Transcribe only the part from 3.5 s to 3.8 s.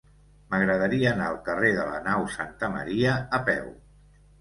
peu.